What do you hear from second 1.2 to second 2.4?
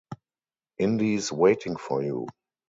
waiting for you!